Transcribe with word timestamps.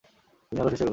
দিনের 0.51 0.61
আলো 0.61 0.69
শেষ 0.71 0.79
হয়ে 0.79 0.85
এল। 0.85 0.89